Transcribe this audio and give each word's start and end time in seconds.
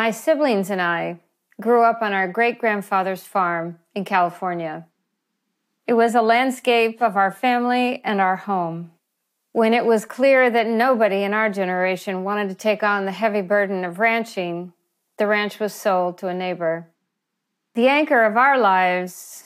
My 0.00 0.12
siblings 0.12 0.70
and 0.70 0.80
I 0.80 1.20
grew 1.60 1.82
up 1.82 2.00
on 2.00 2.14
our 2.14 2.26
great 2.26 2.58
grandfather's 2.58 3.22
farm 3.22 3.80
in 3.94 4.06
California. 4.06 4.86
It 5.86 5.92
was 5.92 6.14
a 6.14 6.22
landscape 6.22 7.02
of 7.02 7.18
our 7.18 7.30
family 7.30 8.00
and 8.02 8.18
our 8.18 8.36
home. 8.36 8.92
When 9.52 9.74
it 9.74 9.84
was 9.84 10.06
clear 10.06 10.48
that 10.48 10.66
nobody 10.66 11.22
in 11.22 11.34
our 11.34 11.50
generation 11.50 12.24
wanted 12.24 12.48
to 12.48 12.54
take 12.54 12.82
on 12.82 13.04
the 13.04 13.12
heavy 13.12 13.42
burden 13.42 13.84
of 13.84 13.98
ranching, 13.98 14.72
the 15.18 15.26
ranch 15.26 15.60
was 15.60 15.74
sold 15.74 16.16
to 16.16 16.28
a 16.28 16.34
neighbor. 16.34 16.88
The 17.74 17.88
anchor 17.88 18.24
of 18.24 18.38
our 18.38 18.58
lives 18.58 19.44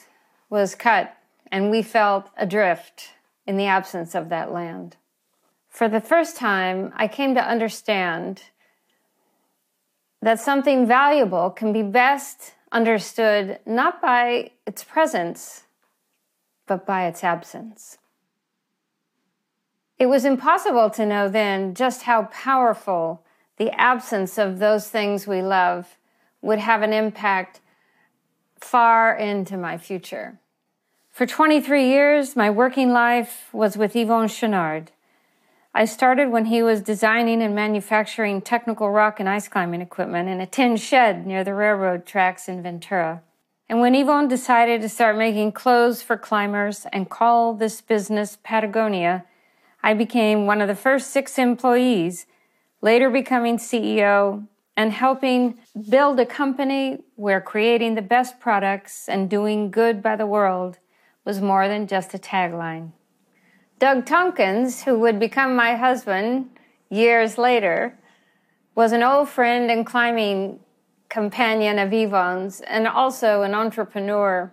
was 0.51 0.77
cut, 0.77 1.17
and 1.51 1.69
we 1.69 1.83
felt 1.83 2.31
adrift 2.37 3.09
in 3.45 3.57
the 3.57 3.67
absence 3.67 4.15
of 4.15 4.29
that 4.29 4.53
land. 4.53 4.99
For 5.69 5.89
the 5.89 6.01
first 6.01 6.37
time, 6.37 6.93
I 6.95 7.09
came 7.09 7.35
to 7.35 7.45
understand 7.45 8.45
that 10.25 10.41
something 10.41 10.87
valuable 10.87 11.51
can 11.51 11.71
be 11.71 11.83
best 11.83 12.55
understood 12.73 13.59
not 13.67 14.01
by 14.01 14.51
its 14.67 14.83
presence, 14.83 15.65
but 16.67 16.87
by 16.87 17.07
its 17.07 17.23
absence. 17.23 17.99
It 19.99 20.07
was 20.07 20.25
impossible 20.25 20.89
to 20.91 21.05
know 21.05 21.29
then 21.29 21.75
just 21.75 22.05
how 22.05 22.23
powerful 22.33 23.23
the 23.59 23.71
absence 23.79 24.39
of 24.39 24.61
those 24.61 24.89
things 24.89 25.27
we 25.27 25.43
love 25.43 25.99
would 26.41 26.59
have 26.59 26.81
an 26.81 26.95
impact 26.95 27.61
far 28.59 29.15
into 29.15 29.59
my 29.59 29.77
future. 29.77 30.41
For 31.11 31.27
23 31.27 31.87
years, 31.87 32.35
my 32.35 32.49
working 32.49 32.93
life 32.93 33.51
was 33.53 33.77
with 33.77 33.93
Yvon 33.93 34.29
Chouinard. 34.29 34.89
I 35.77 35.87
started 35.87 36.31
when 36.31 36.45
he 36.45 36.63
was 36.63 36.81
designing 36.81 37.43
and 37.43 37.53
manufacturing 37.53 38.41
technical 38.41 38.91
rock 38.91 39.19
and 39.19 39.29
ice 39.29 39.49
climbing 39.49 39.81
equipment 39.81 40.29
in 40.29 40.41
a 40.41 40.47
tin 40.47 40.77
shed 40.77 41.27
near 41.27 41.43
the 41.43 41.53
railroad 41.53 42.07
tracks 42.07 42.49
in 42.49 42.63
Ventura. 42.63 43.23
And 43.69 43.81
when 43.81 43.95
Yvon 43.95 44.29
decided 44.29 44.83
to 44.83 44.89
start 44.89 45.19
making 45.19 45.51
clothes 45.51 46.01
for 46.01 46.17
climbers 46.17 46.87
and 46.93 47.11
call 47.11 47.55
this 47.55 47.81
business 47.81 48.39
Patagonia, 48.45 49.25
I 49.83 49.95
became 49.95 50.47
one 50.47 50.61
of 50.61 50.69
the 50.69 50.77
first 50.77 51.11
six 51.11 51.39
employees, 51.39 52.27
later 52.81 53.11
becoming 53.11 53.57
CEO 53.57 54.47
and 54.77 54.93
helping 54.93 55.59
build 55.89 56.21
a 56.21 56.27
company 56.27 57.03
where 57.17 57.41
creating 57.41 57.97
the 57.97 58.03
best 58.03 58.39
products 58.39 59.09
and 59.09 59.29
doing 59.29 59.73
good 59.73 60.05
by 60.05 60.15
the 60.15 60.27
world 60.27 60.79
was 61.25 61.41
more 61.41 61.67
than 61.67 61.89
just 61.89 62.15
a 62.15 62.19
tagline. 62.19 62.93
Doug 63.79 64.07
Tompkins, 64.07 64.85
who 64.85 64.99
would 65.01 65.19
become 65.19 65.57
my 65.57 65.75
husband 65.75 66.51
years 66.91 67.37
later, 67.37 67.99
was 68.75 68.93
an 68.93 69.03
old 69.03 69.29
friend 69.29 69.71
and 69.71 69.85
climbing 69.85 70.61
companion 71.09 71.79
of 71.79 71.93
Yvon's 71.93 72.61
and 72.61 72.87
also 72.87 73.43
an 73.43 73.55
entrepreneur. 73.55 74.53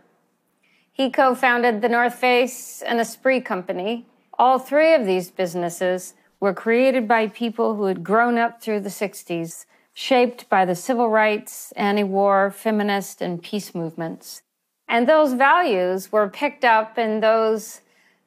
He 0.91 1.09
co 1.09 1.36
founded 1.36 1.81
the 1.81 1.89
North 1.89 2.16
Face 2.16 2.81
and 2.81 3.00
Esprit 3.00 3.41
Company. 3.41 4.08
All 4.38 4.58
three 4.59 4.94
of 4.94 5.05
these 5.05 5.30
businesses 5.30 6.16
were 6.39 6.53
created 6.53 7.08
by 7.08 7.28
people 7.28 7.75
who 7.75 7.85
had 7.85 8.03
grown 8.03 8.38
up 8.38 8.61
through 8.61 8.80
the 8.80 8.89
60s, 8.89 9.66
shaped 9.94 10.50
by 10.50 10.66
the 10.66 10.75
civil 10.75 11.09
rights, 11.09 11.72
anti 11.75 12.03
war, 12.03 12.50
feminist, 12.50 13.22
and 13.22 13.41
peace 13.41 13.75
movements. 13.75 14.41
And 14.88 15.08
those 15.08 15.33
values 15.33 16.11
were 16.11 16.28
picked 16.28 16.66
up 16.66 16.97
in 16.97 17.19
those 17.19 17.80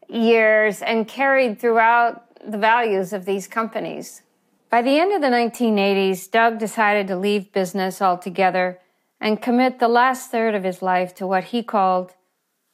years 0.08 0.82
and 0.82 1.08
carried 1.08 1.60
throughout 1.60 2.22
the 2.50 2.58
values 2.58 3.12
of 3.12 3.24
these 3.24 3.46
companies. 3.46 4.22
By 4.70 4.82
the 4.82 4.98
end 4.98 5.12
of 5.12 5.20
the 5.20 5.28
1980s, 5.28 6.30
Doug 6.30 6.58
decided 6.58 7.06
to 7.08 7.16
leave 7.16 7.52
business 7.52 8.02
altogether 8.02 8.80
and 9.20 9.40
commit 9.40 9.78
the 9.78 9.88
last 9.88 10.30
third 10.30 10.54
of 10.54 10.64
his 10.64 10.82
life 10.82 11.14
to 11.14 11.26
what 11.26 11.44
he 11.44 11.62
called 11.62 12.12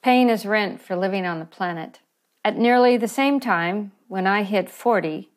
paying 0.03 0.28
his 0.28 0.47
rent 0.47 0.81
for 0.81 0.97
living 0.97 1.27
on 1.27 1.38
the 1.38 1.44
planet. 1.44 2.00
At 2.44 2.56
nearly 2.56 2.97
the 2.97 3.06
same 3.06 3.38
time, 3.38 3.93
when 4.09 4.26
I 4.26 4.43
hit 4.44 4.71
40, 4.71 5.31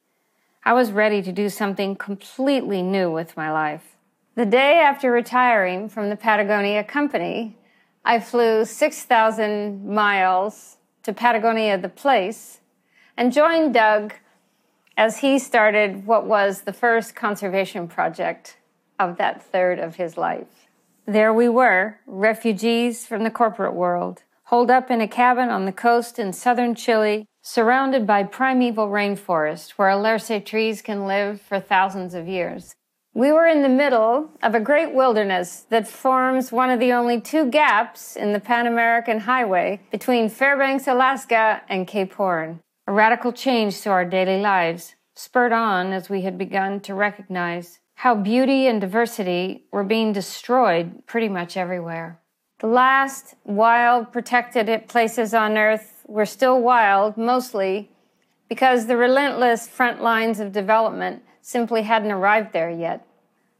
I 0.63 0.73
was 0.73 0.91
ready 0.91 1.21
to 1.21 1.33
do 1.33 1.49
something 1.49 1.95
completely 1.95 2.81
new 2.81 3.11
with 3.11 3.35
my 3.35 3.51
life. 3.51 3.97
The 4.35 4.45
day 4.45 4.79
after 4.79 5.11
retiring 5.11 5.89
from 5.89 6.09
the 6.09 6.15
Patagonia 6.15 6.83
company, 6.83 7.57
I 8.05 8.19
flew 8.19 8.65
6,000 8.65 9.85
miles 9.85 10.77
to 11.03 11.13
Patagonia, 11.13 11.77
the 11.77 11.89
place, 11.89 12.59
and 13.17 13.31
joined 13.31 13.73
Doug 13.73 14.13
as 14.97 15.19
he 15.19 15.37
started 15.39 16.05
what 16.05 16.25
was 16.25 16.61
the 16.61 16.73
first 16.73 17.15
conservation 17.15 17.87
project 17.87 18.57
of 18.99 19.17
that 19.17 19.43
third 19.43 19.79
of 19.79 19.95
his 19.95 20.17
life. 20.17 20.67
There 21.05 21.33
we 21.33 21.49
were, 21.49 21.99
refugees 22.05 23.05
from 23.05 23.23
the 23.23 23.31
corporate 23.31 23.73
world, 23.73 24.23
holed 24.45 24.71
up 24.71 24.89
in 24.89 25.01
a 25.01 25.07
cabin 25.07 25.49
on 25.49 25.65
the 25.65 25.71
coast 25.71 26.19
in 26.19 26.31
southern 26.31 26.75
Chile, 26.75 27.25
surrounded 27.41 28.07
by 28.07 28.23
primeval 28.23 28.87
rainforest 28.87 29.71
where 29.71 29.89
alerce 29.89 30.31
trees 30.45 30.81
can 30.81 31.05
live 31.05 31.41
for 31.41 31.59
thousands 31.59 32.13
of 32.13 32.27
years. 32.27 32.75
We 33.15 33.31
were 33.31 33.45
in 33.45 33.61
the 33.61 33.69
middle 33.69 34.31
of 34.41 34.55
a 34.55 34.59
great 34.59 34.93
wilderness 34.93 35.65
that 35.69 35.87
forms 35.87 36.51
one 36.51 36.69
of 36.69 36.79
the 36.79 36.93
only 36.93 37.21
two 37.21 37.49
gaps 37.49 38.15
in 38.15 38.33
the 38.33 38.39
Pan 38.39 38.65
American 38.65 39.19
Highway 39.19 39.81
between 39.91 40.29
Fairbanks, 40.29 40.87
Alaska 40.87 41.61
and 41.69 41.87
Cape 41.87 42.13
Horn 42.13 42.59
a 42.87 42.91
radical 42.91 43.31
change 43.31 43.81
to 43.81 43.89
our 43.89 44.03
daily 44.03 44.41
lives, 44.41 44.95
spurred 45.15 45.53
on 45.53 45.93
as 45.93 46.09
we 46.09 46.21
had 46.21 46.37
begun 46.37 46.79
to 46.81 46.93
recognize 46.93 47.79
how 47.95 48.15
beauty 48.15 48.67
and 48.67 48.81
diversity 48.81 49.63
were 49.71 49.83
being 49.83 50.11
destroyed 50.11 51.05
pretty 51.05 51.29
much 51.29 51.55
everywhere. 51.55 52.19
The 52.59 52.67
last 52.67 53.35
wild, 53.45 54.11
protected 54.11 54.87
places 54.87 55.33
on 55.33 55.57
Earth 55.57 56.03
were 56.07 56.25
still 56.25 56.61
wild, 56.61 57.15
mostly 57.17 57.91
because 58.49 58.87
the 58.87 58.97
relentless 58.97 59.67
front 59.67 60.01
lines 60.01 60.39
of 60.39 60.51
development 60.51 61.23
simply 61.43 61.83
hadn't 61.83 62.11
arrived 62.11 62.53
there 62.53 62.71
yet. 62.71 63.05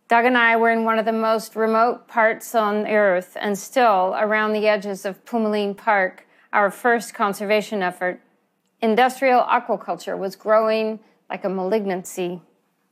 Doug 0.07 0.25
and 0.25 0.37
I 0.37 0.55
were 0.57 0.71
in 0.71 0.85
one 0.85 0.97
of 0.97 1.05
the 1.05 1.11
most 1.11 1.55
remote 1.55 2.07
parts 2.07 2.55
on 2.55 2.87
Earth 2.87 3.37
and 3.39 3.57
still 3.57 4.15
around 4.17 4.53
the 4.53 4.67
edges 4.67 5.05
of 5.05 5.23
Pumalin 5.25 5.77
Park, 5.77 6.25
our 6.51 6.71
first 6.71 7.13
conservation 7.13 7.83
effort 7.83 8.19
Industrial 8.83 9.41
aquaculture 9.43 10.17
was 10.17 10.35
growing 10.35 10.99
like 11.29 11.45
a 11.45 11.49
malignancy. 11.49 12.41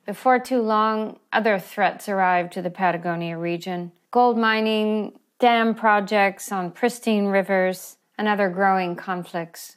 Before 0.06 0.40
too 0.40 0.62
long, 0.62 1.20
other 1.34 1.60
threats 1.60 2.08
arrived 2.08 2.54
to 2.54 2.62
the 2.62 2.70
Patagonia 2.70 3.38
region 3.38 3.92
gold 4.10 4.38
mining, 4.38 5.20
dam 5.40 5.76
projects 5.76 6.50
on 6.50 6.72
pristine 6.72 7.26
rivers, 7.26 7.98
and 8.18 8.30
other 8.30 8.48
growing 8.48 8.96
conflicts. 8.96 9.76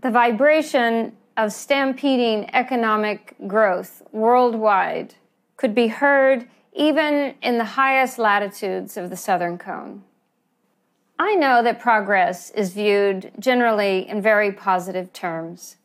The 0.00 0.12
vibration 0.12 1.16
of 1.36 1.52
stampeding 1.52 2.48
economic 2.54 3.34
growth 3.46 4.02
worldwide 4.12 5.14
could 5.56 5.74
be 5.74 5.88
heard 5.88 6.48
even 6.72 7.34
in 7.42 7.58
the 7.58 7.64
highest 7.64 8.18
latitudes 8.18 8.96
of 8.96 9.10
the 9.10 9.16
southern 9.16 9.58
cone. 9.58 10.02
I 11.18 11.34
know 11.34 11.62
that 11.62 11.80
progress 11.80 12.50
is 12.50 12.74
viewed 12.74 13.32
generally 13.38 14.06
in 14.06 14.20
very 14.20 14.52
positive 14.52 15.12
terms, 15.14 15.76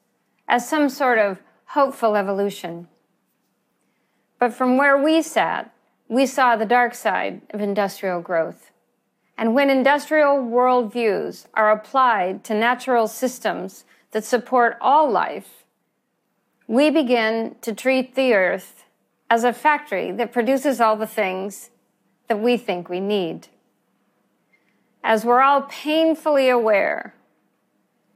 as 0.47 0.67
some 0.67 0.89
sort 0.89 1.19
of 1.19 1.39
hopeful 1.67 2.17
evolution. 2.17 2.89
But 4.39 4.53
from 4.53 4.77
where 4.77 5.01
we 5.01 5.21
sat, 5.21 5.73
we 6.09 6.25
saw 6.25 6.57
the 6.57 6.65
dark 6.65 6.93
side 6.93 7.41
of 7.51 7.61
industrial 7.61 8.19
growth. 8.19 8.71
And 9.37 9.55
when 9.55 9.69
industrial 9.69 10.39
worldviews 10.39 11.45
are 11.53 11.71
applied 11.71 12.43
to 12.43 12.53
natural 12.53 13.07
systems 13.07 13.85
that 14.11 14.23
support 14.23 14.77
all 14.81 15.09
life, 15.09 15.63
we 16.67 16.89
begin 16.89 17.55
to 17.61 17.73
treat 17.73 18.15
the 18.15 18.33
earth 18.33 18.83
as 19.29 19.43
a 19.43 19.53
factory 19.53 20.11
that 20.11 20.31
produces 20.31 20.79
all 20.79 20.95
the 20.95 21.07
things 21.07 21.69
that 22.27 22.39
we 22.39 22.57
think 22.57 22.89
we 22.89 22.99
need 22.99 23.47
as 25.03 25.25
we're 25.25 25.41
all 25.41 25.63
painfully 25.63 26.49
aware, 26.49 27.13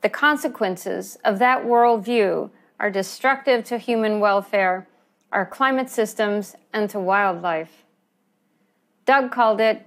the 0.02 0.10
consequences 0.10 1.18
of 1.24 1.40
that 1.40 1.66
worldview 1.66 2.50
are 2.80 2.92
destructive 2.92 3.64
to 3.66 3.78
human 3.78 4.20
welfare, 4.20 4.88
our 5.31 5.46
climate 5.46 5.90
systems, 5.90 6.56
and 6.74 6.90
to 6.90 7.00
wildlife. 7.00 7.84
Doug 9.06 9.31
called 9.31 9.60
it 9.60 9.86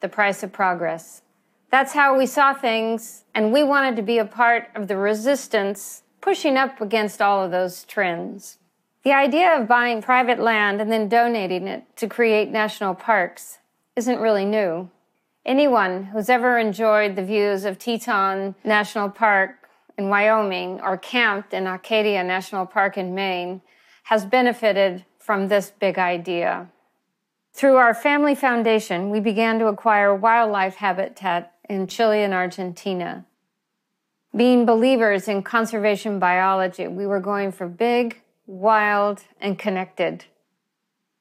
the 0.00 0.08
price 0.08 0.42
of 0.42 0.52
progress. 0.52 1.22
That's 1.74 1.92
how 1.92 2.16
we 2.16 2.26
saw 2.26 2.54
things, 2.54 3.24
and 3.34 3.52
we 3.52 3.64
wanted 3.64 3.96
to 3.96 4.02
be 4.02 4.18
a 4.18 4.24
part 4.24 4.68
of 4.76 4.86
the 4.86 4.96
resistance 4.96 6.04
pushing 6.20 6.56
up 6.56 6.80
against 6.80 7.20
all 7.20 7.42
of 7.42 7.50
those 7.50 7.82
trends. 7.82 8.58
The 9.02 9.12
idea 9.12 9.60
of 9.60 9.66
buying 9.66 10.00
private 10.00 10.38
land 10.38 10.80
and 10.80 10.92
then 10.92 11.08
donating 11.08 11.66
it 11.66 11.82
to 11.96 12.06
create 12.06 12.48
national 12.48 12.94
parks 12.94 13.58
isn't 13.96 14.20
really 14.20 14.44
new. 14.44 14.88
Anyone 15.44 16.04
who's 16.04 16.28
ever 16.28 16.58
enjoyed 16.58 17.16
the 17.16 17.24
views 17.24 17.64
of 17.64 17.80
Teton 17.80 18.54
National 18.62 19.08
Park 19.08 19.68
in 19.98 20.08
Wyoming 20.08 20.80
or 20.80 20.96
camped 20.96 21.52
in 21.52 21.66
Acadia 21.66 22.22
National 22.22 22.66
Park 22.66 22.96
in 22.96 23.16
Maine 23.16 23.62
has 24.04 24.24
benefited 24.24 25.04
from 25.18 25.48
this 25.48 25.72
big 25.80 25.98
idea. 25.98 26.68
Through 27.52 27.78
our 27.78 27.94
family 27.94 28.36
foundation, 28.36 29.10
we 29.10 29.18
began 29.18 29.58
to 29.58 29.66
acquire 29.66 30.14
wildlife 30.14 30.76
habitat 30.76 31.50
in 31.68 31.86
Chile 31.86 32.22
and 32.22 32.34
Argentina. 32.34 33.26
Being 34.34 34.66
believers 34.66 35.28
in 35.28 35.42
conservation 35.42 36.18
biology, 36.18 36.88
we 36.88 37.06
were 37.06 37.20
going 37.20 37.52
for 37.52 37.68
big, 37.68 38.20
wild, 38.46 39.22
and 39.40 39.58
connected. 39.58 40.24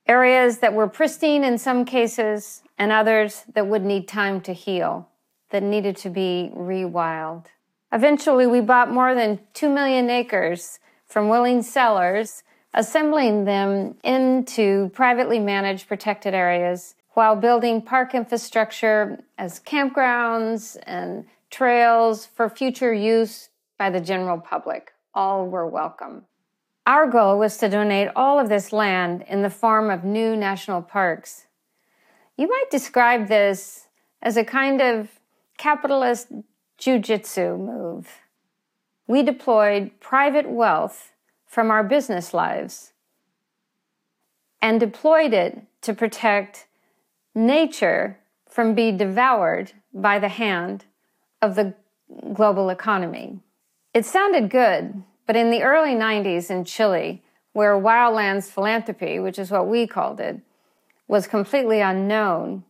Areas 0.07 0.59
that 0.59 0.73
were 0.73 0.87
pristine 0.87 1.43
in 1.43 1.57
some 1.57 1.85
cases, 1.85 2.63
and 2.77 2.91
others 2.91 3.43
that 3.53 3.67
would 3.67 3.83
need 3.83 4.07
time 4.07 4.41
to 4.41 4.53
heal, 4.53 5.07
that 5.51 5.63
needed 5.63 5.95
to 5.97 6.09
be 6.09 6.51
rewild. 6.55 7.45
Eventually, 7.91 8.47
we 8.47 8.59
bought 8.59 8.91
more 8.91 9.13
than 9.13 9.39
2 9.53 9.69
million 9.69 10.09
acres 10.09 10.79
from 11.05 11.29
willing 11.29 11.61
sellers, 11.61 12.43
assembling 12.73 13.45
them 13.45 13.95
into 14.03 14.89
privately 14.93 15.39
managed 15.39 15.87
protected 15.87 16.33
areas 16.33 16.95
while 17.11 17.35
building 17.35 17.81
park 17.81 18.15
infrastructure 18.15 19.23
as 19.37 19.59
campgrounds 19.59 20.77
and 20.83 21.25
trails 21.51 22.25
for 22.25 22.49
future 22.49 22.93
use 22.93 23.49
by 23.77 23.89
the 23.89 24.01
general 24.01 24.39
public. 24.39 24.93
All 25.13 25.47
were 25.47 25.67
welcome. 25.67 26.25
Our 26.87 27.07
goal 27.07 27.37
was 27.37 27.57
to 27.57 27.69
donate 27.69 28.09
all 28.15 28.39
of 28.39 28.49
this 28.49 28.73
land 28.73 29.23
in 29.29 29.43
the 29.43 29.49
form 29.49 29.89
of 29.89 30.03
new 30.03 30.35
national 30.35 30.81
parks. 30.81 31.45
You 32.35 32.47
might 32.49 32.71
describe 32.71 33.27
this 33.27 33.87
as 34.21 34.35
a 34.35 34.43
kind 34.43 34.81
of 34.81 35.09
capitalist 35.57 36.29
jujitsu 36.79 37.57
move. 37.59 38.09
We 39.07 39.21
deployed 39.21 39.91
private 39.99 40.49
wealth 40.49 41.12
from 41.53 41.69
our 41.69 41.83
business 41.83 42.33
lives 42.33 42.93
and 44.59 44.79
deployed 44.79 45.33
it 45.33 45.61
to 45.81 45.93
protect 45.93 46.65
nature 47.35 48.17
from 48.49 48.73
being 48.73 48.97
devoured 48.97 49.71
by 49.93 50.17
the 50.17 50.29
hand 50.29 50.83
of 51.43 51.53
the 51.53 51.75
global 52.33 52.71
economy. 52.71 53.37
It 53.93 54.03
sounded 54.03 54.49
good, 54.49 55.03
but 55.27 55.35
in 55.35 55.51
the 55.51 55.61
early 55.61 55.93
90s 55.93 56.49
in 56.49 56.65
Chile, 56.65 57.21
where 57.51 57.73
wildlands 57.73 58.49
philanthropy, 58.49 59.19
which 59.19 59.37
is 59.37 59.51
what 59.51 59.67
we 59.67 59.85
called 59.85 60.19
it, 60.19 60.39
was 61.07 61.27
completely 61.27 61.81
unknown, 61.81 62.63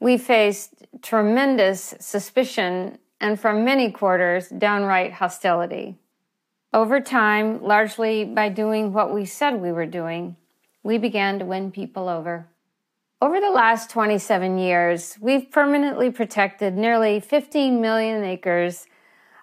we 0.00 0.16
faced 0.16 0.86
tremendous 1.02 1.94
suspicion 2.00 2.96
and 3.20 3.38
from 3.38 3.62
many 3.62 3.92
quarters, 3.92 4.48
downright 4.48 5.12
hostility. 5.12 5.98
Over 6.72 7.00
time, 7.00 7.62
largely 7.62 8.24
by 8.24 8.48
doing 8.48 8.92
what 8.92 9.14
we 9.14 9.24
said 9.24 9.60
we 9.60 9.72
were 9.72 9.86
doing, 9.86 10.36
we 10.82 10.98
began 10.98 11.38
to 11.38 11.44
win 11.44 11.70
people 11.70 12.08
over. 12.08 12.48
Over 13.22 13.40
the 13.40 13.50
last 13.50 13.88
27 13.90 14.58
years, 14.58 15.16
we've 15.20 15.50
permanently 15.50 16.10
protected 16.10 16.76
nearly 16.76 17.18
15 17.18 17.80
million 17.80 18.22
acres 18.24 18.86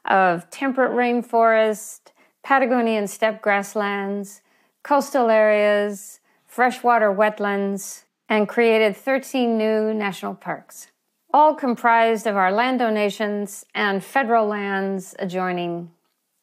of 0.06 0.50
temperate 0.52 0.92
rainforest, 0.92 2.12
Patagonian 2.44 3.08
steppe 3.08 3.42
grasslands, 3.42 4.42
coastal 4.84 5.30
areas, 5.30 6.20
freshwater 6.46 7.12
wetlands, 7.12 8.04
and 8.30 8.48
created 8.48 8.96
13 8.96 9.58
new 9.58 9.94
national 9.94 10.36
parks, 10.36 10.88
all 11.34 11.56
comprised 11.56 12.28
of 12.28 12.36
our 12.36 12.52
land 12.52 12.80
donations 12.80 13.66
and 13.74 14.04
federal 14.04 14.46
lands 14.46 15.16
adjoining 15.20 15.90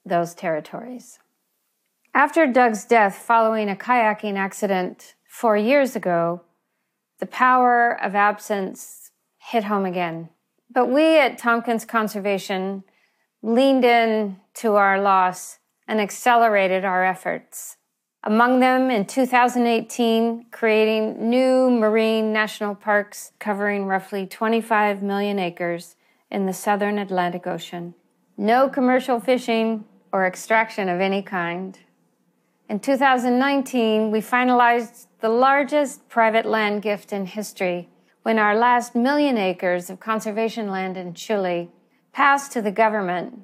those 0.05 0.35
territories. 0.35 1.19
After 2.15 2.47
Doug's 2.47 2.85
death 2.85 3.17
following 3.17 3.69
a 3.69 3.77
kayaking 3.77 4.37
accident 4.37 5.15
four 5.29 5.57
years 5.57 5.95
ago, 5.95 6.43
the 7.21 7.27
power 7.27 7.93
of 8.03 8.15
absence 8.15 9.11
hit 9.39 9.65
home 9.65 9.85
again. 9.85 10.29
But 10.73 10.91
we 10.91 11.19
at 11.19 11.39
Tompkins 11.39 11.85
Conservation 11.85 12.85
leaned 13.43 13.85
in 13.85 14.39
to 14.55 14.75
our 14.75 15.01
loss 15.01 15.59
and 15.87 16.01
accelerated 16.01 16.85
our 16.85 17.05
efforts. 17.05 17.77
Among 18.23 18.61
them, 18.61 18.91
in 18.91 19.07
2018, 19.07 20.47
creating 20.51 21.31
new 21.31 21.71
marine 21.71 22.33
national 22.33 22.75
parks 22.75 23.33
covering 23.39 23.87
roughly 23.87 24.27
25 24.27 25.03
million 25.03 25.39
acres 25.39 25.97
in 26.31 26.47
the 26.47 26.53
southern 26.53 26.99
Atlantic 26.99 27.47
Ocean. 27.47 27.95
No 28.41 28.71
commercial 28.71 29.21
fishing 29.21 29.85
or 30.15 30.27
extraction 30.27 30.89
of 30.89 30.99
any 30.99 31.21
kind. 31.21 31.79
In 32.71 32.81
2019, 32.81 34.11
we 34.11 34.23
finalized 34.23 35.09
the 35.21 35.29
largest 35.29 36.09
private 36.09 36.47
land 36.47 36.81
gift 36.81 37.13
in 37.13 37.27
history 37.27 37.91
when 38.23 38.39
our 38.39 38.57
last 38.57 38.95
million 38.95 39.37
acres 39.37 39.91
of 39.91 40.01
conservation 40.01 40.71
land 40.71 40.97
in 40.97 41.13
Chile 41.13 41.69
passed 42.15 42.51
to 42.53 42.63
the 42.63 42.71
government 42.71 43.43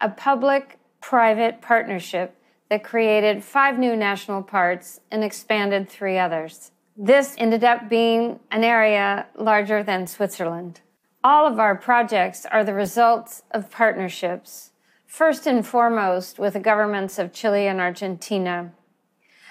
a 0.00 0.08
public 0.08 0.78
private 1.02 1.60
partnership 1.60 2.34
that 2.70 2.82
created 2.82 3.44
five 3.44 3.78
new 3.78 3.94
national 3.94 4.42
parks 4.42 4.98
and 5.10 5.22
expanded 5.22 5.90
three 5.90 6.16
others. 6.16 6.70
This 6.96 7.34
ended 7.36 7.64
up 7.64 7.90
being 7.90 8.40
an 8.50 8.64
area 8.64 9.26
larger 9.34 9.82
than 9.82 10.06
Switzerland. 10.06 10.80
All 11.24 11.46
of 11.46 11.58
our 11.58 11.74
projects 11.74 12.46
are 12.46 12.62
the 12.62 12.74
results 12.74 13.42
of 13.50 13.70
partnerships 13.70 14.70
first 15.04 15.46
and 15.46 15.66
foremost 15.66 16.38
with 16.38 16.52
the 16.52 16.60
governments 16.60 17.18
of 17.18 17.32
Chile 17.32 17.66
and 17.66 17.80
Argentina. 17.80 18.72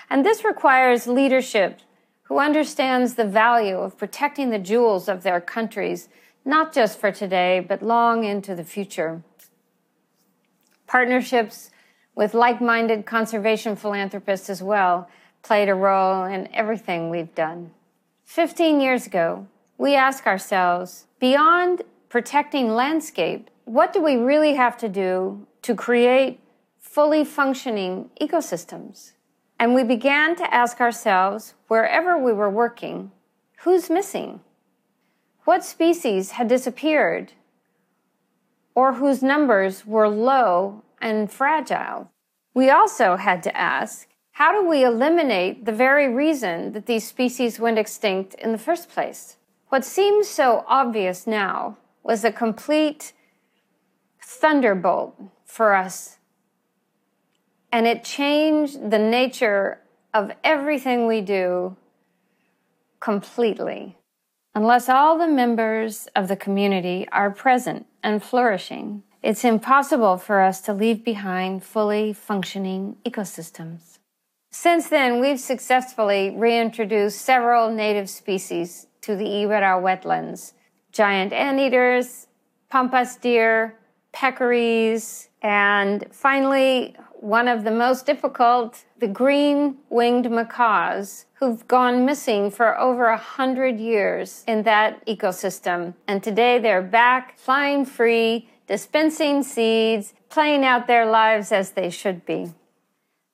And 0.09 0.25
this 0.25 0.45
requires 0.45 1.07
leadership 1.07 1.81
who 2.23 2.39
understands 2.39 3.15
the 3.15 3.25
value 3.25 3.77
of 3.77 3.97
protecting 3.97 4.49
the 4.49 4.59
jewels 4.59 5.09
of 5.09 5.23
their 5.23 5.41
countries, 5.41 6.07
not 6.45 6.73
just 6.73 6.99
for 6.99 7.11
today, 7.11 7.59
but 7.59 7.81
long 7.81 8.23
into 8.23 8.55
the 8.55 8.63
future. 8.63 9.23
Partnerships 10.85 11.71
with 12.15 12.33
like 12.33 12.61
minded 12.61 13.05
conservation 13.05 13.75
philanthropists 13.75 14.49
as 14.49 14.63
well 14.63 15.09
played 15.43 15.67
a 15.67 15.75
role 15.75 16.23
in 16.23 16.47
everything 16.53 17.09
we've 17.09 17.35
done. 17.35 17.71
15 18.25 18.79
years 18.79 19.05
ago, 19.05 19.47
we 19.77 19.95
ask 19.95 20.25
ourselves 20.25 21.05
beyond 21.19 21.83
protecting 22.09 22.73
landscape, 22.73 23.49
what 23.65 23.93
do 23.93 24.01
we 24.01 24.15
really 24.15 24.55
have 24.55 24.77
to 24.77 24.89
do 24.89 25.45
to 25.61 25.75
create 25.75 26.39
fully 26.79 27.23
functioning 27.23 28.09
ecosystems? 28.19 29.11
And 29.59 29.73
we 29.73 29.83
began 29.83 30.35
to 30.35 30.53
ask 30.53 30.79
ourselves, 30.79 31.55
wherever 31.67 32.17
we 32.17 32.31
were 32.31 32.49
working, 32.49 33.11
who's 33.59 33.89
missing? 33.89 34.39
What 35.45 35.65
species 35.65 36.31
had 36.31 36.47
disappeared? 36.47 37.33
Or 38.75 38.93
whose 38.93 39.23
numbers 39.23 39.85
were 39.85 40.07
low 40.07 40.83
and 41.01 41.31
fragile? 41.31 42.11
We 42.53 42.69
also 42.69 43.15
had 43.15 43.43
to 43.43 43.57
ask, 43.57 44.07
how 44.31 44.51
do 44.51 44.67
we 44.67 44.83
eliminate 44.83 45.65
the 45.65 45.71
very 45.71 46.07
reason 46.07 46.73
that 46.73 46.85
these 46.85 47.07
species 47.07 47.59
went 47.59 47.79
extinct 47.79 48.35
in 48.35 48.51
the 48.51 48.57
first 48.57 48.89
place? 48.89 49.36
What 49.69 49.83
seems 49.83 50.27
so 50.29 50.63
obvious 50.67 51.27
now 51.27 51.77
was 52.01 52.23
a 52.23 52.31
complete 52.31 53.11
thunderbolt 54.23 55.15
for 55.45 55.75
us. 55.75 56.17
And 57.71 57.85
it 57.85 58.03
changed 58.03 58.91
the 58.91 58.99
nature 58.99 59.81
of 60.13 60.31
everything 60.43 61.05
we 61.05 61.19
do 61.19 61.75
completely. 63.01 63.97
Unless 64.55 64.87
all 64.87 65.17
the 65.17 65.27
members 65.27 66.07
of 66.15 66.29
the 66.29 66.37
community 66.37 67.05
are 67.11 67.29
present 67.29 67.85
and 68.01 68.23
flourishing, 68.23 69.03
it's 69.21 69.43
impossible 69.43 70.17
for 70.17 70.41
us 70.41 70.61
to 70.61 70.73
leave 70.73 71.03
behind 71.03 71.63
fully 71.63 72.13
functioning 72.13 72.95
ecosystems. 73.05 73.99
Since 74.49 74.87
then, 74.87 75.19
we've 75.19 75.39
successfully 75.39 76.33
reintroduced 76.35 77.21
several 77.21 77.69
native 77.69 78.09
species 78.09 78.87
to 79.07 79.15
the 79.15 79.23
Iberá 79.23 79.81
wetlands 79.81 80.51
giant 80.91 81.31
anteaters, 81.31 82.27
pampas 82.69 83.15
deer, 83.15 83.79
peccaries, 84.13 85.29
and 85.41 86.05
finally, 86.11 86.95
one 87.19 87.47
of 87.47 87.63
the 87.63 87.71
most 87.71 88.05
difficult, 88.05 88.83
the 88.99 89.07
green 89.07 89.77
winged 89.89 90.29
macaws, 90.29 91.25
who've 91.35 91.65
gone 91.67 92.05
missing 92.05 92.51
for 92.51 92.77
over 92.79 93.05
a 93.07 93.17
hundred 93.17 93.79
years 93.79 94.43
in 94.47 94.63
that 94.63 95.05
ecosystem. 95.05 95.93
And 96.07 96.21
today 96.21 96.59
they're 96.59 96.81
back, 96.81 97.37
flying 97.37 97.85
free, 97.85 98.49
dispensing 98.67 99.41
seeds, 99.43 100.13
playing 100.29 100.65
out 100.65 100.87
their 100.87 101.05
lives 101.05 101.51
as 101.51 101.71
they 101.71 101.89
should 101.89 102.25
be. 102.25 102.51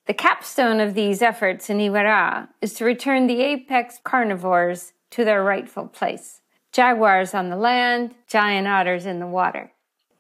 The 0.06 0.14
capstone 0.14 0.80
of 0.80 0.94
these 0.94 1.22
efforts 1.22 1.70
in 1.70 1.78
Iberá 1.78 2.50
is 2.62 2.74
to 2.76 2.86
return 2.86 3.28
the 3.28 3.42
apex 3.42 4.00
carnivores 4.04 4.93
to 5.14 5.26
their 5.26 5.44
rightful 5.44 5.88
place. 5.88 6.42
Jaguars 6.72 7.34
on 7.34 7.50
the 7.50 7.56
land, 7.56 8.16
giant 8.28 8.68
otters 8.68 9.06
in 9.06 9.20
the 9.20 9.28
water 9.28 9.74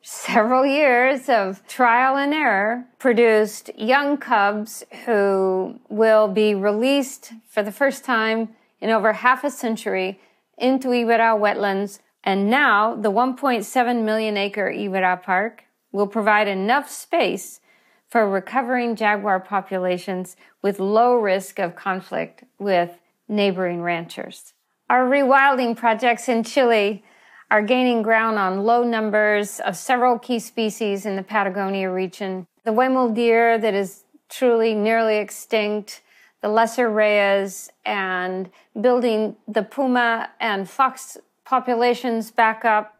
several 0.06 0.66
years 0.66 1.30
of 1.30 1.66
trial 1.66 2.18
and 2.18 2.34
error 2.34 2.86
produced 3.00 3.72
young 3.78 4.18
cubs 4.18 4.84
who 5.06 5.80
will 5.88 6.28
be 6.28 6.54
released 6.54 7.32
for 7.48 7.64
the 7.64 7.72
first 7.72 8.04
time 8.04 8.50
in 8.82 8.90
over 8.90 9.14
half 9.14 9.46
a 9.46 9.50
century 9.50 10.20
into 10.58 10.90
Iberá 10.90 11.40
wetlands, 11.40 12.00
and 12.22 12.50
now 12.50 12.96
the 12.96 13.12
1.7 13.12 14.04
million 14.04 14.36
acre 14.36 14.70
Iberá 14.70 15.22
Park 15.22 15.64
will 15.94 16.08
provide 16.08 16.50
enough 16.50 16.90
space 16.90 17.62
for 18.10 18.30
recovering 18.30 18.98
jaguar 18.98 19.40
populations 19.40 20.36
with 20.62 20.80
low 20.80 21.16
risk 21.16 21.60
of 21.60 21.76
conflict 21.76 22.44
with 22.60 23.00
neighboring 23.30 23.82
ranchers. 23.82 24.54
Our 24.94 25.06
rewilding 25.06 25.76
projects 25.76 26.30
in 26.30 26.44
Chile 26.44 27.04
are 27.50 27.64
gaining 27.64 28.04
ground 28.04 28.38
on 28.38 28.64
low 28.64 28.84
numbers 28.84 29.60
of 29.60 29.76
several 29.76 30.20
key 30.20 30.38
species 30.38 31.08
in 31.08 31.16
the 31.16 31.24
Patagonia 31.24 31.90
region. 31.90 32.46
The 32.64 32.74
Huemul 32.74 33.16
deer 33.16 33.58
that 33.58 33.74
is 33.74 34.04
truly 34.30 34.76
nearly 34.76 35.18
extinct, 35.18 36.04
the 36.44 36.48
lesser 36.48 36.92
rheas, 36.92 37.72
and 37.84 38.52
building 38.80 39.36
the 39.48 39.64
puma 39.64 40.30
and 40.40 40.70
fox 40.70 41.18
populations 41.44 42.30
back 42.30 42.64
up. 42.64 42.96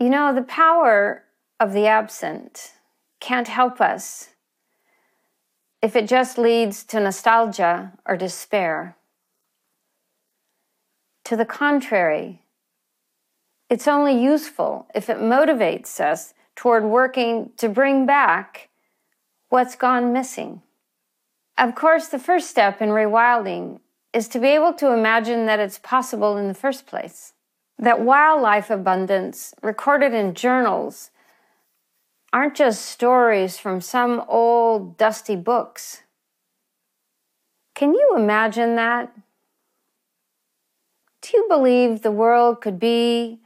You 0.00 0.08
know, 0.08 0.34
the 0.34 0.40
power 0.40 1.22
of 1.60 1.74
the 1.74 1.86
absent 1.86 2.72
can't 3.20 3.48
help 3.48 3.78
us 3.78 4.30
if 5.82 5.96
it 5.96 6.08
just 6.08 6.38
leads 6.38 6.82
to 6.84 6.98
nostalgia 6.98 7.92
or 8.06 8.16
despair. 8.16 8.96
To 11.26 11.34
the 11.34 11.44
contrary, 11.44 12.42
it's 13.68 13.88
only 13.88 14.16
useful 14.16 14.86
if 14.94 15.10
it 15.10 15.16
motivates 15.16 15.98
us 15.98 16.34
toward 16.54 16.84
working 16.84 17.50
to 17.56 17.68
bring 17.68 18.06
back 18.06 18.68
what's 19.48 19.74
gone 19.74 20.12
missing. 20.12 20.62
Of 21.58 21.74
course, 21.74 22.06
the 22.06 22.20
first 22.20 22.48
step 22.48 22.80
in 22.80 22.90
rewilding 22.90 23.80
is 24.12 24.28
to 24.28 24.38
be 24.38 24.50
able 24.50 24.72
to 24.74 24.92
imagine 24.92 25.46
that 25.46 25.58
it's 25.58 25.80
possible 25.80 26.36
in 26.36 26.46
the 26.46 26.54
first 26.54 26.86
place. 26.86 27.32
That 27.76 28.02
wildlife 28.02 28.70
abundance 28.70 29.52
recorded 29.64 30.14
in 30.14 30.32
journals 30.32 31.10
aren't 32.32 32.54
just 32.54 32.86
stories 32.86 33.58
from 33.58 33.80
some 33.80 34.22
old 34.28 34.96
dusty 34.96 35.34
books. 35.34 36.02
Can 37.74 37.94
you 37.94 38.14
imagine 38.14 38.76
that? 38.76 39.12
Do 41.26 41.36
you 41.38 41.46
believe 41.48 42.02
the 42.02 42.12
world 42.12 42.60
could 42.60 42.78
be 42.78 43.40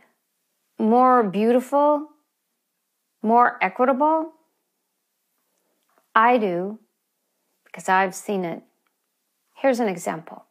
more 0.79 1.23
beautiful, 1.23 2.09
more 3.23 3.57
equitable? 3.63 4.33
I 6.15 6.37
do, 6.37 6.79
because 7.65 7.89
I've 7.89 8.15
seen 8.15 8.45
it. 8.45 8.63
Here's 9.57 9.81
an 9.81 9.89
example. 9.89 10.45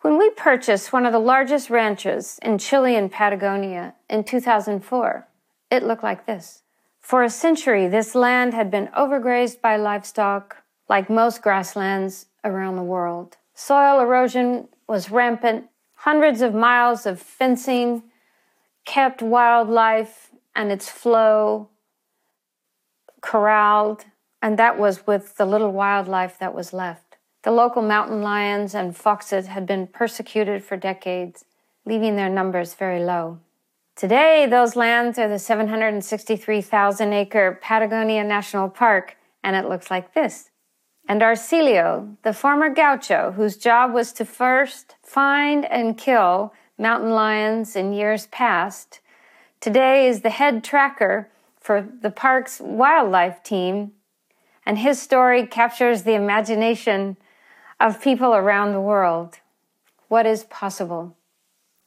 When 0.00 0.16
we 0.16 0.30
purchased 0.30 0.90
one 0.90 1.04
of 1.04 1.12
the 1.12 1.18
largest 1.18 1.68
ranches 1.68 2.38
in 2.42 2.56
Chile 2.56 2.96
and 2.96 3.12
Patagonia 3.12 3.94
in 4.08 4.24
2004, 4.24 5.28
it 5.70 5.82
looked 5.82 6.02
like 6.02 6.24
this. 6.24 6.62
For 6.98 7.22
a 7.22 7.28
century, 7.28 7.88
this 7.88 8.14
land 8.14 8.54
had 8.54 8.70
been 8.70 8.88
overgrazed 8.96 9.60
by 9.60 9.76
livestock, 9.76 10.56
like 10.88 11.10
most 11.10 11.42
grasslands 11.42 12.26
around 12.42 12.76
the 12.76 12.82
world. 12.82 13.36
Soil 13.52 14.00
erosion 14.00 14.68
was 14.88 15.10
rampant. 15.10 15.66
Hundreds 16.04 16.40
of 16.40 16.54
miles 16.54 17.04
of 17.04 17.20
fencing 17.20 18.02
kept 18.86 19.20
wildlife 19.20 20.30
and 20.56 20.72
its 20.72 20.88
flow 20.88 21.68
corralled, 23.20 24.06
and 24.40 24.58
that 24.58 24.78
was 24.78 25.06
with 25.06 25.36
the 25.36 25.44
little 25.44 25.72
wildlife 25.72 26.38
that 26.38 26.54
was 26.54 26.72
left. 26.72 27.18
The 27.42 27.50
local 27.50 27.82
mountain 27.82 28.22
lions 28.22 28.74
and 28.74 28.96
foxes 28.96 29.48
had 29.48 29.66
been 29.66 29.86
persecuted 29.86 30.64
for 30.64 30.78
decades, 30.78 31.44
leaving 31.84 32.16
their 32.16 32.30
numbers 32.30 32.72
very 32.72 33.04
low. 33.04 33.38
Today, 33.94 34.46
those 34.48 34.76
lands 34.76 35.18
are 35.18 35.28
the 35.28 35.38
763,000 35.38 37.12
acre 37.12 37.58
Patagonia 37.60 38.24
National 38.24 38.70
Park, 38.70 39.18
and 39.44 39.54
it 39.54 39.68
looks 39.68 39.90
like 39.90 40.14
this. 40.14 40.48
And 41.10 41.22
Arcilio, 41.22 42.14
the 42.22 42.32
former 42.32 42.72
gaucho, 42.72 43.32
whose 43.32 43.56
job 43.56 43.92
was 43.92 44.12
to 44.12 44.24
first 44.24 44.94
find 45.02 45.64
and 45.64 45.98
kill 45.98 46.54
mountain 46.78 47.10
lions 47.10 47.74
in 47.74 47.92
years 47.92 48.28
past, 48.28 49.00
today 49.58 50.06
is 50.06 50.20
the 50.20 50.30
head 50.30 50.62
tracker 50.62 51.28
for 51.58 51.84
the 52.00 52.12
park's 52.12 52.60
wildlife 52.60 53.42
team, 53.42 53.90
and 54.64 54.78
his 54.78 55.02
story 55.02 55.48
captures 55.48 56.04
the 56.04 56.14
imagination 56.14 57.16
of 57.80 58.00
people 58.00 58.32
around 58.32 58.70
the 58.70 58.80
world. 58.80 59.40
What 60.06 60.26
is 60.26 60.44
possible? 60.44 61.16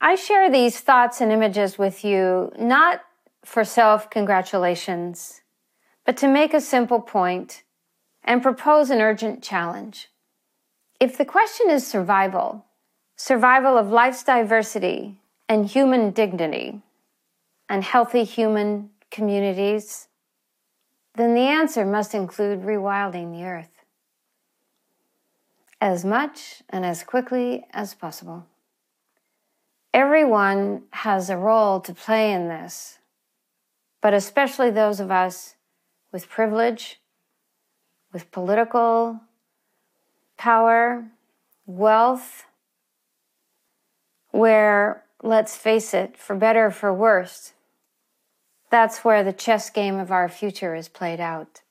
I 0.01 0.15
share 0.15 0.51
these 0.51 0.81
thoughts 0.81 1.21
and 1.21 1.31
images 1.31 1.77
with 1.77 2.03
you 2.03 2.51
not 2.59 2.99
for 3.45 3.63
self 3.63 4.09
congratulations, 4.09 5.43
but 6.03 6.17
to 6.17 6.27
make 6.27 6.53
a 6.53 6.59
simple 6.59 6.99
point 6.99 7.63
and 8.23 8.41
propose 8.41 8.89
an 8.89 9.01
urgent 9.01 9.43
challenge. 9.43 10.09
If 10.99 11.17
the 11.17 11.25
question 11.25 11.69
is 11.69 11.85
survival, 11.85 12.65
survival 13.15 13.77
of 13.77 13.89
life's 13.89 14.23
diversity 14.23 15.19
and 15.49 15.65
human 15.65 16.11
dignity, 16.11 16.81
and 17.69 17.83
healthy 17.83 18.23
human 18.23 18.89
communities, 19.11 20.07
then 21.15 21.33
the 21.33 21.41
answer 21.41 21.85
must 21.85 22.13
include 22.13 22.61
rewilding 22.61 23.31
the 23.31 23.43
earth 23.45 23.73
as 25.83 26.05
much 26.05 26.63
and 26.69 26.85
as 26.85 27.03
quickly 27.03 27.65
as 27.71 27.93
possible. 27.93 28.45
Everyone 29.93 30.83
has 30.91 31.29
a 31.29 31.37
role 31.37 31.81
to 31.81 31.93
play 31.93 32.31
in 32.31 32.47
this, 32.47 32.99
but 34.01 34.13
especially 34.13 34.71
those 34.71 35.01
of 35.01 35.11
us 35.11 35.55
with 36.13 36.29
privilege, 36.29 37.01
with 38.13 38.31
political 38.31 39.19
power, 40.37 41.05
wealth, 41.65 42.45
where, 44.31 45.03
let's 45.21 45.57
face 45.57 45.93
it, 45.93 46.17
for 46.17 46.35
better 46.35 46.67
or 46.67 46.71
for 46.71 46.93
worse, 46.93 47.53
that's 48.69 49.03
where 49.03 49.23
the 49.23 49.33
chess 49.33 49.69
game 49.69 49.97
of 49.97 50.11
our 50.11 50.29
future 50.29 50.75
is 50.75 50.87
played 50.87 51.19
out. 51.19 51.61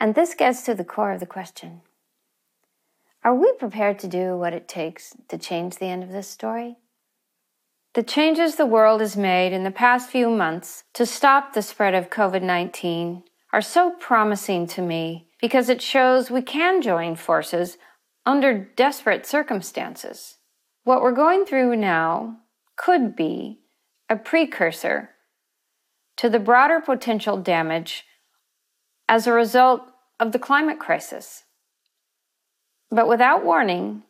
And 0.00 0.14
this 0.14 0.34
gets 0.34 0.62
to 0.62 0.74
the 0.74 0.84
core 0.84 1.12
of 1.12 1.20
the 1.20 1.26
question 1.26 1.82
are 3.24 3.34
we 3.34 3.52
prepared 3.54 3.98
to 3.98 4.08
do 4.08 4.36
what 4.36 4.52
it 4.52 4.68
takes 4.68 5.14
to 5.28 5.36
change 5.36 5.76
the 5.76 5.86
end 5.86 6.04
of 6.04 6.12
this 6.12 6.28
story? 6.28 6.76
The 7.94 8.04
changes 8.04 8.54
the 8.54 8.64
world 8.64 9.00
has 9.00 9.16
made 9.16 9.52
in 9.52 9.64
the 9.64 9.72
past 9.72 10.08
few 10.08 10.30
months 10.30 10.84
to 10.94 11.04
stop 11.04 11.52
the 11.52 11.62
spread 11.62 11.94
of 11.94 12.10
COVID 12.10 12.42
19 12.42 13.24
are 13.52 13.62
so 13.62 13.92
promising 13.98 14.66
to 14.66 14.82
me 14.82 15.28
because 15.40 15.68
it 15.68 15.80
shows 15.80 16.30
we 16.30 16.42
can 16.42 16.82
join 16.82 17.16
forces 17.16 17.78
under 18.26 18.58
desperate 18.76 19.26
circumstances. 19.26 20.36
What 20.84 21.02
we're 21.02 21.12
going 21.12 21.44
through 21.44 21.76
now 21.76 22.38
could 22.76 23.16
be 23.16 23.60
a 24.08 24.16
precursor 24.16 25.10
to 26.16 26.28
the 26.28 26.38
broader 26.38 26.80
potential 26.80 27.36
damage 27.36 28.04
as 29.08 29.26
a 29.26 29.32
result 29.32 29.82
of 30.20 30.32
the 30.32 30.38
climate 30.38 30.78
crisis. 30.78 31.44
But 32.90 33.08
without 33.08 33.44
warning, 33.44 34.02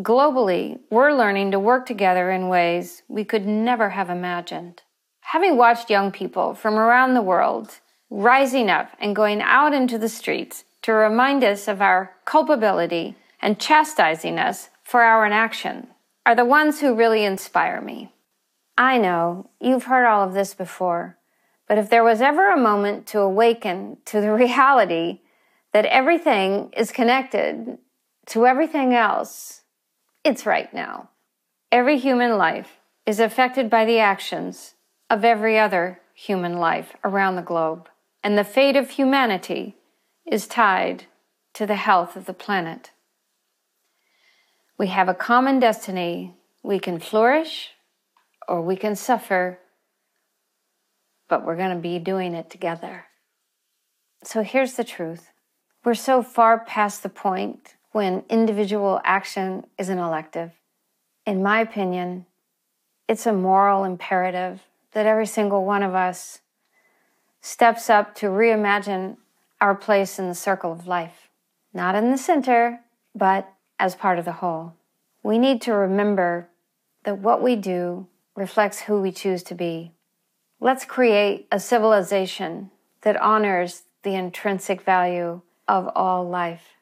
globally, 0.00 0.80
we're 0.90 1.12
learning 1.12 1.52
to 1.52 1.58
work 1.58 1.86
together 1.86 2.30
in 2.30 2.48
ways 2.48 3.02
we 3.08 3.24
could 3.24 3.46
never 3.46 3.90
have 3.90 4.10
imagined. 4.10 4.82
Having 5.20 5.56
watched 5.56 5.90
young 5.90 6.12
people 6.12 6.54
from 6.54 6.74
around 6.74 7.14
the 7.14 7.22
world 7.22 7.80
rising 8.10 8.70
up 8.70 8.90
and 9.00 9.16
going 9.16 9.42
out 9.42 9.72
into 9.72 9.98
the 9.98 10.08
streets 10.08 10.64
to 10.82 10.92
remind 10.92 11.42
us 11.42 11.68
of 11.68 11.82
our 11.82 12.12
culpability 12.24 13.16
and 13.40 13.58
chastising 13.58 14.38
us 14.38 14.70
for 14.82 15.02
our 15.02 15.26
inaction 15.26 15.88
are 16.24 16.34
the 16.34 16.44
ones 16.44 16.80
who 16.80 16.94
really 16.94 17.24
inspire 17.24 17.80
me. 17.80 18.12
I 18.78 18.98
know 18.98 19.50
you've 19.60 19.84
heard 19.84 20.06
all 20.06 20.22
of 20.22 20.34
this 20.34 20.54
before, 20.54 21.18
but 21.66 21.78
if 21.78 21.88
there 21.88 22.04
was 22.04 22.20
ever 22.20 22.50
a 22.50 22.60
moment 22.60 23.06
to 23.08 23.20
awaken 23.20 23.98
to 24.06 24.20
the 24.20 24.32
reality 24.44 25.20
that 25.72 25.86
everything 25.86 26.72
is 26.76 26.92
connected 26.92 27.78
to 28.26 28.46
everything 28.46 28.94
else, 28.94 29.62
it's 30.24 30.46
right 30.46 30.72
now. 30.72 31.10
Every 31.70 31.98
human 31.98 32.36
life 32.36 32.80
is 33.06 33.20
affected 33.20 33.70
by 33.70 33.84
the 33.84 33.98
actions 33.98 34.74
of 35.08 35.24
every 35.24 35.58
other 35.58 36.00
human 36.14 36.58
life 36.58 36.94
around 37.04 37.36
the 37.36 37.42
globe, 37.42 37.88
and 38.26 38.36
the 38.36 38.42
fate 38.42 38.74
of 38.74 38.90
humanity 38.90 39.76
is 40.26 40.48
tied 40.48 41.04
to 41.54 41.64
the 41.64 41.76
health 41.76 42.16
of 42.16 42.24
the 42.24 42.34
planet. 42.34 42.90
We 44.76 44.88
have 44.88 45.08
a 45.08 45.14
common 45.14 45.60
destiny. 45.60 46.34
We 46.64 46.80
can 46.80 46.98
flourish 46.98 47.70
or 48.48 48.62
we 48.62 48.74
can 48.74 48.96
suffer, 48.96 49.60
but 51.28 51.46
we're 51.46 51.54
going 51.54 51.76
to 51.76 51.80
be 51.80 52.00
doing 52.00 52.34
it 52.34 52.50
together. 52.50 53.04
So 54.24 54.42
here's 54.42 54.74
the 54.74 54.82
truth 54.82 55.30
we're 55.84 55.94
so 55.94 56.20
far 56.20 56.58
past 56.58 57.04
the 57.04 57.08
point 57.08 57.76
when 57.92 58.24
individual 58.28 59.00
action 59.04 59.66
is 59.78 59.88
an 59.88 59.98
elective. 59.98 60.50
in 61.24 61.44
my 61.44 61.60
opinion, 61.60 62.26
it's 63.06 63.24
a 63.24 63.32
moral 63.32 63.84
imperative 63.84 64.62
that 64.94 65.06
every 65.06 65.26
single 65.26 65.64
one 65.64 65.84
of 65.84 65.94
us 65.94 66.40
steps 67.40 67.88
up 67.88 68.14
to 68.16 68.26
reimagine 68.26 69.16
our 69.60 69.74
place 69.74 70.18
in 70.18 70.28
the 70.28 70.34
circle 70.34 70.72
of 70.72 70.86
life. 70.86 71.28
Not 71.72 71.94
in 71.94 72.10
the 72.10 72.18
center, 72.18 72.80
but 73.14 73.52
as 73.78 73.94
part 73.94 74.18
of 74.18 74.24
the 74.24 74.32
whole. 74.32 74.74
We 75.22 75.38
need 75.38 75.60
to 75.62 75.72
remember 75.72 76.48
that 77.04 77.18
what 77.18 77.42
we 77.42 77.56
do 77.56 78.06
reflects 78.34 78.80
who 78.80 79.00
we 79.00 79.12
choose 79.12 79.42
to 79.44 79.54
be. 79.54 79.92
Let's 80.60 80.84
create 80.84 81.46
a 81.50 81.60
civilization 81.60 82.70
that 83.02 83.20
honors 83.20 83.82
the 84.02 84.14
intrinsic 84.14 84.82
value 84.82 85.42
of 85.68 85.90
all 85.94 86.28
life. 86.28 86.76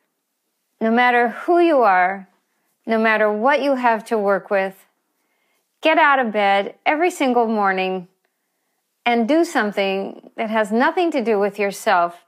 No 0.81 0.91
matter 0.91 1.29
who 1.31 1.59
you 1.59 1.83
are, 1.83 2.29
no 2.87 2.99
matter 2.99 3.33
what 3.33 3.63
you 3.63 3.75
have 3.75 4.05
to 4.07 4.19
work 4.19 4.51
with, 4.51 4.87
get 5.81 5.99
out 5.99 6.19
of 6.19 6.33
bed 6.33 6.75
every 6.85 7.11
single 7.11 7.47
morning 7.47 8.09
and 9.07 9.29
do 9.29 9.45
something 9.45 10.31
that 10.37 10.51
has 10.51 10.73
nothing 10.73 11.11
to 11.13 11.23
do 11.23 11.39
with 11.39 11.59
yourself, 11.59 12.25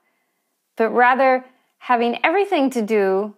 but 0.77 0.91
rather 0.91 1.45
having 1.79 2.19
everything 2.25 2.71
to 2.71 2.83
do 2.83 3.35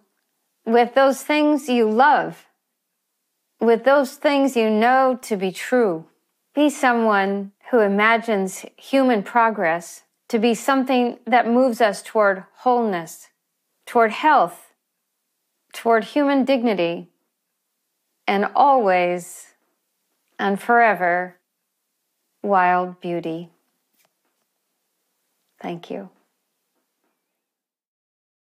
with 0.65 0.93
those 0.93 1.23
things 1.23 1.69
you 1.69 1.89
love, 1.89 2.45
with 3.59 3.83
those 3.83 4.15
things 4.15 4.55
you 4.55 4.69
know 4.69 5.17
to 5.21 5.35
be 5.35 5.51
true. 5.51 6.05
Be 6.53 6.69
someone 6.69 7.51
who 7.71 7.79
imagines 7.79 8.65
human 8.75 9.23
progress 9.23 10.03
to 10.27 10.39
be 10.39 10.53
something 10.53 11.19
that 11.25 11.47
moves 11.47 11.81
us 11.81 12.01
toward 12.01 12.43
wholeness, 12.57 13.29
toward 13.85 14.11
health, 14.11 14.73
toward 15.73 16.03
human 16.03 16.43
dignity, 16.45 17.07
and 18.27 18.45
always 18.55 19.47
and 20.37 20.59
forever 20.59 21.38
wild 22.43 22.99
beauty. 23.01 23.49
Thank 25.61 25.91
you. 25.91 26.09